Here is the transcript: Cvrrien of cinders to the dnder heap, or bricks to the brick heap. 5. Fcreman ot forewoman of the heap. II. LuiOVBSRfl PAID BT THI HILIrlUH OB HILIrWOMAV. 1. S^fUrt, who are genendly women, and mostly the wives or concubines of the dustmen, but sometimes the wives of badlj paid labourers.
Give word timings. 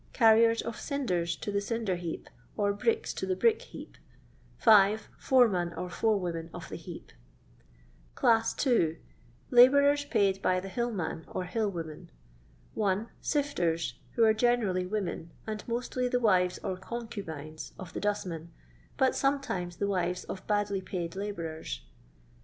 Cvrrien 0.15 0.63
of 0.63 0.79
cinders 0.79 1.35
to 1.35 1.51
the 1.51 1.59
dnder 1.59 1.95
heap, 1.95 2.27
or 2.57 2.73
bricks 2.73 3.13
to 3.13 3.27
the 3.27 3.35
brick 3.35 3.61
heap. 3.61 3.97
5. 4.57 5.09
Fcreman 5.21 5.77
ot 5.77 5.91
forewoman 5.91 6.49
of 6.55 6.69
the 6.69 6.75
heap. 6.75 7.11
II. 8.23 8.97
LuiOVBSRfl 9.51 10.09
PAID 10.09 10.41
BT 10.41 10.59
THI 10.61 10.69
HILIrlUH 10.69 11.27
OB 11.35 11.45
HILIrWOMAV. 11.47 12.07
1. 12.73 13.09
S^fUrt, 13.21 13.93
who 14.13 14.23
are 14.23 14.33
genendly 14.33 14.89
women, 14.89 15.29
and 15.45 15.63
mostly 15.67 16.07
the 16.07 16.19
wives 16.19 16.57
or 16.63 16.77
concubines 16.77 17.73
of 17.77 17.93
the 17.93 17.99
dustmen, 17.99 18.51
but 18.97 19.15
sometimes 19.15 19.75
the 19.75 19.85
wives 19.87 20.23
of 20.23 20.47
badlj 20.47 20.83
paid 20.83 21.15
labourers. 21.15 21.81